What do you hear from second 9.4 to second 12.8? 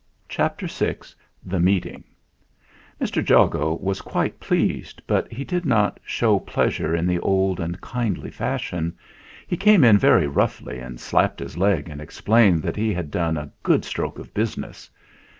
he came in very roughly and slapped his leg and explained that